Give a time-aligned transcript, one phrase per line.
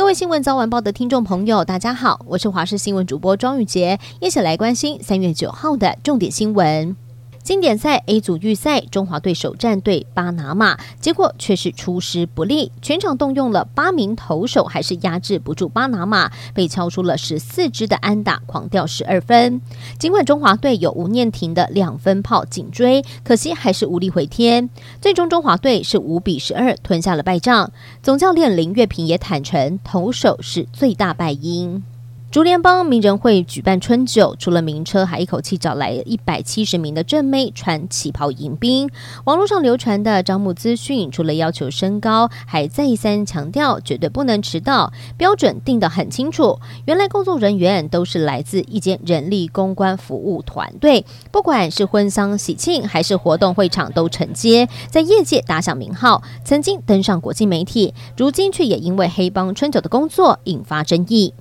[0.00, 6.96] 各位新闻早晚报的听众朋友，大家好，我是华视新闻主播庄宇杰，一起来关心三月九号的重点新闻。
[7.42, 19.60] 经典赛 A 组预赛，中华队首战对巴拿马，结果却是出师不利，全场动用了八名投手，还是压制不住巴拿马，被敲出了十四支的安打，狂掉十二分。
[19.98, 24.68] 尽管中华队有吴念庭的两分炮紧追，可惜还是无力回天。
[25.00, 27.72] 最终中华队是五比十二吞下了败仗。
[28.02, 31.82] 总教练林月平也坦承，投手是最大败因。
[32.30, 38.88] 竹联帮名人会举办春酒，除了名车，还一口气找来一百七十名的正妹穿旗袍迎宾。
[39.24, 46.60] 网络上流传的招募资讯，除了要求身高，还再三强调绝对不能迟到，标准定得很清楚。
[46.84, 61.34] 原来工作人员都是来自一间人力公关服务团队，不管是婚丧喜庆还是活动会场都承接，在业界打响名号，曾经登上国际媒体，如今却也因为黑帮春酒的工作引发争议。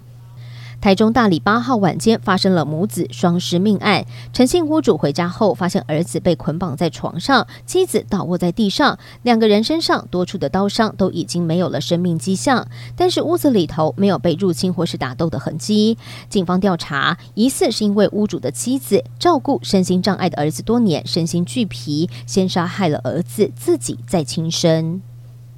[0.82, 4.06] 台中大里八号晚间发生了母子双尸命案。
[4.32, 15.98] 陈姓屋主回家后，发现儿子被捆绑在床上，妻子倒卧在地上，两个人身上多处的刀伤都已经没有了生命迹象，但是屋子里头没有被入侵或是打斗的痕迹。
[16.30, 25.02] 警方调查，疑似是因为屋主的妻子照顾身心障碍的儿子多年，身心俱疲，先杀害了儿子，自己再轻生。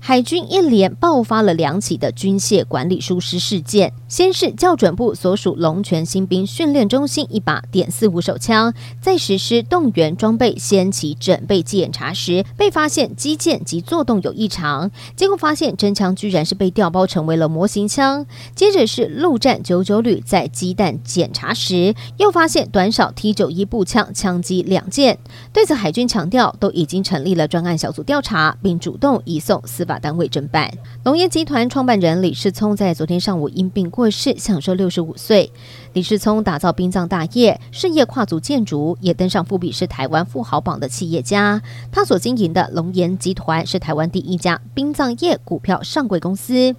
[0.03, 3.93] 海军一连爆发了两起的军械管理疏失事件。
[4.07, 14.89] 先是校准部所属龙泉新兵训练中心一把点四五手枪，在实施动员装备先期准备检查时，被发现机件及作动有异常。
[15.15, 18.25] 结果发现真枪居然是被调包成为了模型枪。
[18.55, 25.19] 接着是陆战九九旅在机弹检查时，又发现短少 T 九一步枪枪击两件。
[25.53, 30.71] 对此，海军强调都已经成立了专案小组调查，并主动移送司法法单位侦办。
[31.03, 35.51] 龙岩集团创办人李世聪在昨天上午因病过世，享受六十五岁。
[35.91, 41.61] 李世聪打造殡葬大业，事业跨足建筑，也登上富比是台湾富豪榜的企业家。
[41.91, 46.73] 他所经营的龙岩集团是台湾第一家殡葬业股票上柜公司。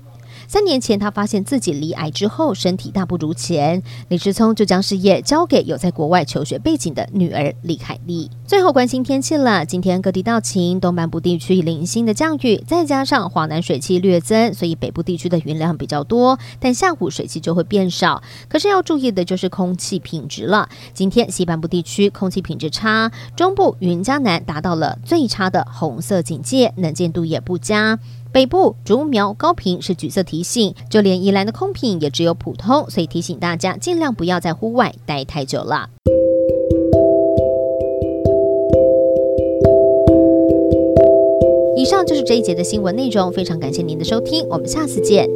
[0.48, 3.82] 三年前，他发现自己罹癌之后，身体大不如前。
[4.08, 8.30] 李世聪就将事业交给有在国外求学背景的女儿李凯丽。
[8.46, 16.38] 最后关心天气了，今天各地到晴，东半部地区零星的降雨，再加上华南水汽略增，所以北部地区的云量比较多。
[16.60, 18.22] 但下午水汽就会变少。
[18.48, 20.68] 可是要注意的就是空气品质了。
[20.92, 27.98] 今天西半部地区空气品质差，中部云嘉南达到了最差的红色警戒，能见度也不佳。
[28.32, 35.90] 北部竹苗高频是橘色提醒，就连宜兰的空品也只有普通，所以提醒大家尽量不要在户外待太久了。
[41.76, 45.28] 以上就是这一节的新闻内容，非常感谢您的收听，我们下次见。